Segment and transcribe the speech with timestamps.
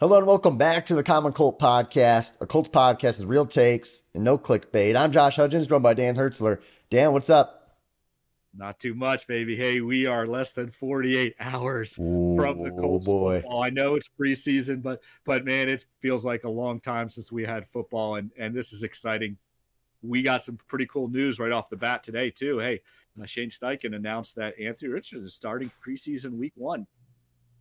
[0.00, 4.02] Hello and welcome back to the Common Colt Podcast, a Colt podcast with real takes
[4.14, 4.96] and no clickbait.
[4.96, 6.58] I'm Josh Hudgens, joined by Dan Hertzler.
[6.88, 7.76] Dan, what's up?
[8.56, 9.56] Not too much, baby.
[9.56, 13.42] Hey, we are less than 48 hours Ooh, from the Colts boy.
[13.42, 13.62] football.
[13.62, 17.44] I know it's preseason, but but man, it feels like a long time since we
[17.44, 19.36] had football, and and this is exciting.
[20.00, 22.58] We got some pretty cool news right off the bat today too.
[22.58, 22.80] Hey,
[23.20, 26.86] uh, Shane Steichen announced that Anthony Richardson is starting preseason week one.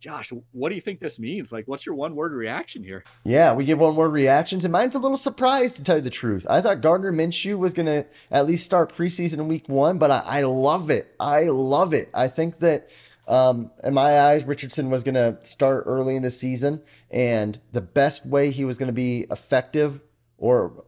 [0.00, 1.52] Josh, what do you think this means?
[1.52, 3.04] Like, what's your one word reaction here?
[3.24, 6.08] Yeah, we give one word reactions, and mine's a little surprised to tell you the
[6.08, 6.46] truth.
[6.48, 10.22] I thought Gardner Minshew was going to at least start preseason week one, but I,
[10.24, 11.14] I love it.
[11.20, 12.08] I love it.
[12.14, 12.88] I think that,
[13.28, 17.82] um, in my eyes, Richardson was going to start early in the season, and the
[17.82, 20.00] best way he was going to be effective
[20.40, 20.84] or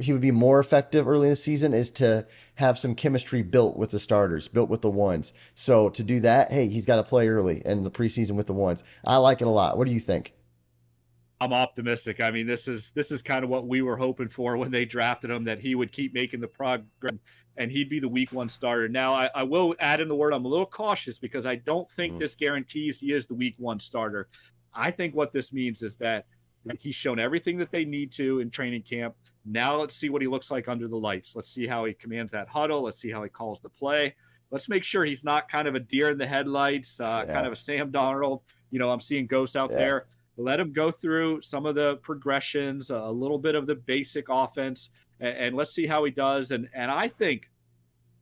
[0.00, 3.76] he would be more effective early in the season is to have some chemistry built
[3.76, 5.34] with the starters, built with the ones.
[5.54, 8.54] So to do that, hey, he's got to play early in the preseason with the
[8.54, 8.82] ones.
[9.04, 9.76] I like it a lot.
[9.76, 10.32] What do you think?
[11.38, 12.22] I'm optimistic.
[12.22, 14.86] I mean, this is this is kind of what we were hoping for when they
[14.86, 17.12] drafted him that he would keep making the progress
[17.58, 18.88] and he'd be the week one starter.
[18.88, 21.90] Now, I, I will add in the word I'm a little cautious because I don't
[21.90, 22.18] think mm.
[22.20, 24.28] this guarantees he is the week one starter.
[24.72, 26.24] I think what this means is that
[26.78, 29.14] He's shown everything that they need to in training camp.
[29.44, 31.36] Now let's see what he looks like under the lights.
[31.36, 32.82] Let's see how he commands that huddle.
[32.82, 34.14] Let's see how he calls the play.
[34.50, 37.34] Let's make sure he's not kind of a deer in the headlights, uh, yeah.
[37.34, 38.40] kind of a Sam Darnold.
[38.70, 39.76] You know, I'm seeing ghosts out yeah.
[39.76, 40.06] there.
[40.36, 44.90] Let him go through some of the progressions, a little bit of the basic offense,
[45.20, 46.50] and, and let's see how he does.
[46.50, 47.50] And and I think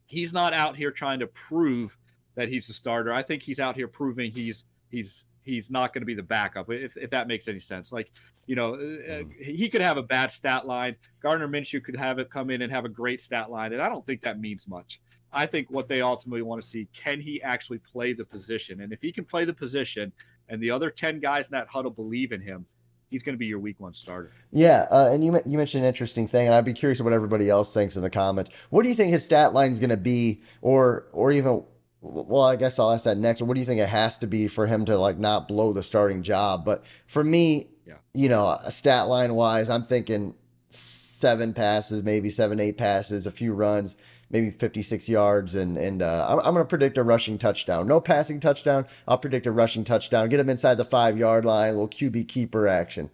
[0.07, 1.99] he's not out here trying to prove
[2.35, 3.13] that he's a starter.
[3.13, 6.71] I think he's out here proving he's he's he's not going to be the backup
[6.71, 8.11] if, if that makes any sense like
[8.47, 9.33] you know mm.
[9.41, 12.73] he could have a bad stat line gardner minshew could have it come in and
[12.73, 15.01] have a great stat line and i don't think that means much
[15.33, 18.93] i think what they ultimately want to see can he actually play the position and
[18.93, 20.13] if he can play the position
[20.49, 22.67] and the other 10 guys in that huddle believe in him
[23.13, 24.33] he's going to be your week one starter.
[24.51, 27.49] Yeah, uh, and you you mentioned an interesting thing, and I'd be curious what everybody
[27.49, 28.51] else thinks in the comments.
[28.71, 31.63] What do you think his stat line is going to be, or or even
[32.03, 33.43] well, I guess I'll ask that next.
[33.43, 35.85] What do you think it has to be for him to like not blow the
[35.85, 36.65] starting job?
[36.65, 37.95] But for me, yeah.
[38.13, 40.35] you know, stat line wise, I'm thinking
[40.69, 43.97] seven passes, maybe seven, eight passes, a few runs,
[44.31, 47.87] maybe 56 yards, and and uh, I'm, I'm going to predict a rushing touchdown.
[47.87, 48.87] No passing touchdown.
[49.07, 50.29] I'll predict a rushing touchdown.
[50.29, 53.11] Get him inside the five yard line, a little QB keeper action.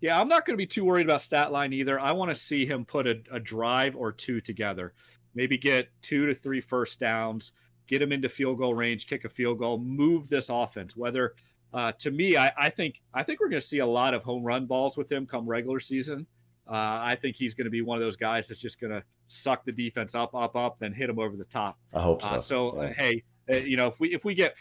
[0.00, 1.98] Yeah, I'm not going to be too worried about stat line either.
[1.98, 4.94] I want to see him put a, a drive or two together.
[5.34, 7.52] Maybe get two to three first downs
[7.88, 10.96] get him into field goal range, kick a field goal, move this offense.
[10.96, 11.34] Whether
[11.72, 14.22] uh, to me, I, I, think I think we're going to see a lot of
[14.22, 16.26] home run balls with him come regular season.
[16.68, 19.02] Uh, I think he's going to be one of those guys that's just going to
[19.26, 21.78] suck the defense up, up, up, then hit him over the top.
[21.94, 22.28] I hope so.
[22.28, 22.92] Uh, so yeah.
[22.92, 24.54] hey, uh, you know if we if we get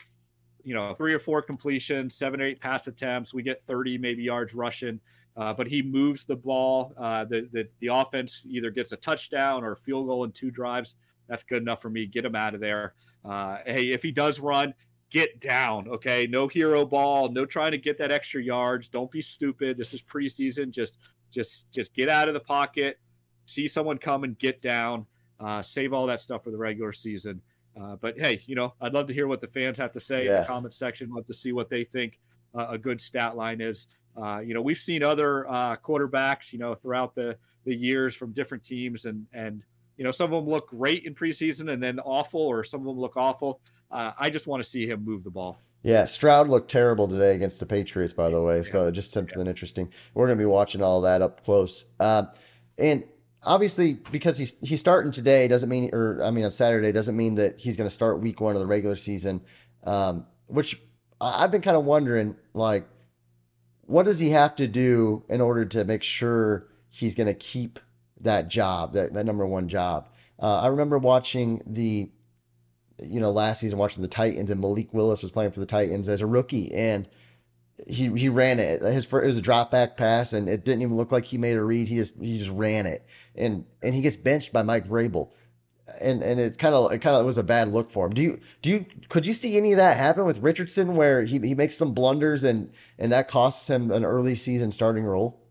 [0.64, 4.24] you know three or four completions, seven or eight pass attempts, we get thirty maybe
[4.24, 5.00] yards rushing.
[5.36, 6.94] Uh, but he moves the ball.
[6.98, 10.50] Uh, the, the the offense either gets a touchdown or a field goal in two
[10.50, 10.96] drives.
[11.28, 12.06] That's good enough for me.
[12.06, 12.94] Get him out of there.
[13.24, 14.74] Uh, hey, if he does run,
[15.10, 15.88] get down.
[15.88, 17.30] Okay, no hero ball.
[17.30, 18.90] No trying to get that extra yards.
[18.90, 19.78] Don't be stupid.
[19.78, 20.72] This is preseason.
[20.72, 21.00] Just
[21.32, 23.00] just just get out of the pocket.
[23.46, 25.06] See someone come and get down.
[25.40, 27.42] Uh, save all that stuff for the regular season.
[27.80, 30.26] Uh, but hey, you know, I'd love to hear what the fans have to say
[30.26, 30.36] yeah.
[30.36, 31.10] in the comment section.
[31.10, 32.20] Love to see what they think
[32.58, 33.88] uh, a good stat line is.
[34.20, 38.32] Uh, you know, we've seen other uh, quarterbacks, you know, throughout the the years from
[38.32, 39.62] different teams, and and
[39.98, 42.86] you know, some of them look great in preseason and then awful, or some of
[42.86, 43.60] them look awful.
[43.92, 45.60] Uh, I just want to see him move the ball.
[45.84, 48.64] Yeah, Stroud looked terrible today against the Patriots, by the way.
[48.64, 49.50] So just something yeah.
[49.50, 49.90] interesting.
[50.14, 51.86] We're going to be watching all that up close.
[52.00, 52.30] Um,
[52.78, 53.06] and
[53.44, 57.36] obviously, because he's he's starting today doesn't mean, or I mean on Saturday doesn't mean
[57.36, 59.42] that he's going to start Week One of the regular season.
[59.84, 60.82] Um, which
[61.22, 62.88] I've been kind of wondering, like,
[63.82, 67.80] what does he have to do in order to make sure he's going to keep
[68.22, 70.10] that job, that, that number one job.
[70.40, 72.10] Uh, I remember watching the,
[73.02, 76.10] you know, last season watching the Titans and Malik Willis was playing for the Titans
[76.10, 77.08] as a rookie and
[77.86, 78.82] he he ran it.
[78.82, 81.38] His first, it was a drop back pass and it didn't even look like he
[81.38, 81.88] made a read.
[81.88, 83.06] He just he just ran it
[83.36, 85.32] and and he gets benched by Mike Vrabel.
[86.02, 88.14] And and it kind of it kind of was a bad look for him.
[88.14, 91.40] Do you do you could you see any of that happen with Richardson where he,
[91.40, 95.42] he makes some blunders and and that costs him an early season starting role?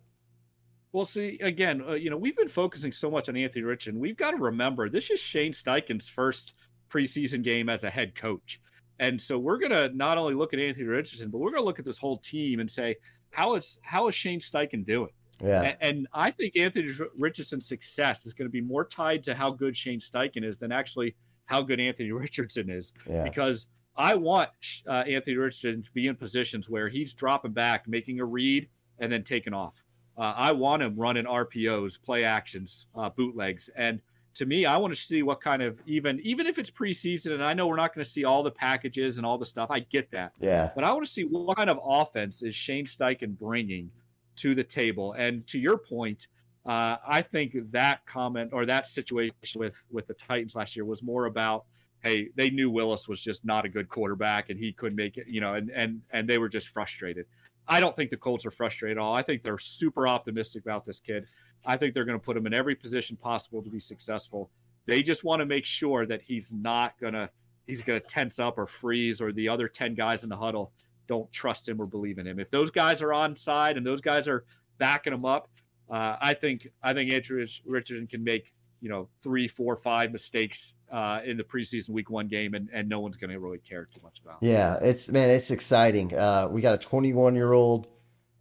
[0.96, 4.00] Well, see, again, uh, you know, we've been focusing so much on Anthony Richardson.
[4.00, 6.54] We've got to remember this is Shane Steichen's first
[6.88, 8.62] preseason game as a head coach.
[8.98, 11.66] And so we're going to not only look at Anthony Richardson, but we're going to
[11.66, 12.96] look at this whole team and say,
[13.28, 15.10] how is how is Shane Steichen doing?
[15.38, 15.64] Yeah.
[15.64, 16.88] And, and I think Anthony
[17.18, 20.72] Richardson's success is going to be more tied to how good Shane Steichen is than
[20.72, 21.14] actually
[21.44, 22.94] how good Anthony Richardson is.
[23.06, 23.22] Yeah.
[23.22, 23.66] Because
[23.98, 24.48] I want
[24.88, 29.12] uh, Anthony Richardson to be in positions where he's dropping back, making a read, and
[29.12, 29.84] then taking off.
[30.18, 34.00] Uh, I want him running RPOs, play actions, uh, bootlegs, and
[34.36, 37.42] to me, I want to see what kind of even even if it's preseason, and
[37.42, 39.70] I know we're not going to see all the packages and all the stuff.
[39.70, 40.70] I get that, yeah.
[40.74, 43.90] But I want to see what kind of offense is Shane Steichen bringing
[44.36, 45.14] to the table.
[45.14, 46.28] And to your point,
[46.66, 51.02] uh, I think that comment or that situation with with the Titans last year was
[51.02, 51.64] more about
[52.00, 55.26] hey, they knew Willis was just not a good quarterback and he couldn't make it,
[55.28, 57.26] you know, and and and they were just frustrated.
[57.68, 59.14] I don't think the Colts are frustrated at all.
[59.14, 61.26] I think they're super optimistic about this kid.
[61.64, 64.50] I think they're going to put him in every position possible to be successful.
[64.86, 67.28] They just want to make sure that he's not going to
[67.66, 70.72] he's going to tense up or freeze or the other 10 guys in the huddle
[71.08, 72.38] don't trust him or believe in him.
[72.38, 74.44] If those guys are on side and those guys are
[74.78, 75.48] backing him up,
[75.90, 80.74] uh, I think I think Andrew Richardson can make you know three, four, five mistakes
[80.90, 83.88] uh, in the preseason week one game, and, and no one's going to really care
[83.92, 84.38] too much about.
[84.40, 86.16] Yeah, it's man, it's exciting.
[86.16, 87.88] Uh, we got a 21 year old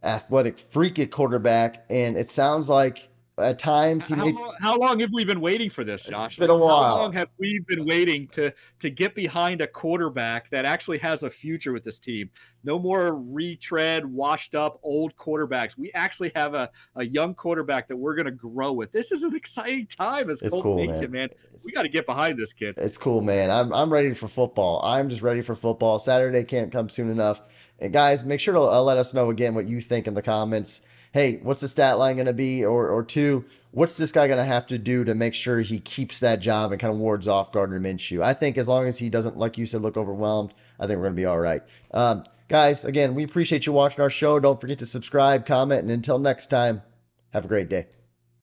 [0.02, 4.34] athletic freak at quarterback, and it sounds like at times he how, made...
[4.34, 6.32] long, how long have we been waiting for this, Josh?
[6.32, 6.84] It's been a while.
[6.84, 11.22] How long have we been waiting to to get behind a quarterback that actually has
[11.22, 12.30] a future with this team?
[12.64, 15.76] No more retread, washed up old quarterbacks.
[15.76, 18.90] We actually have a, a young quarterback that we're going to grow with.
[18.90, 21.28] This is an exciting time as Colts cool, Nation, man.
[21.28, 21.28] man.
[21.62, 22.76] We got to get behind this kid.
[22.78, 23.50] It's cool, man.
[23.50, 24.80] I'm I'm ready for football.
[24.82, 25.98] I'm just ready for football.
[25.98, 27.42] Saturday can't come soon enough.
[27.78, 30.22] And guys, make sure to uh, let us know again what you think in the
[30.22, 30.80] comments
[31.16, 32.62] hey, what's the stat line going to be?
[32.62, 35.80] Or, or two, what's this guy going to have to do to make sure he
[35.80, 38.22] keeps that job and kind of wards off Gardner Minshew?
[38.22, 41.04] I think as long as he doesn't, like you said, look overwhelmed, I think we're
[41.04, 41.62] going to be all right.
[41.92, 44.38] Um, guys, again, we appreciate you watching our show.
[44.38, 46.82] Don't forget to subscribe, comment, and until next time,
[47.30, 47.86] have a great day.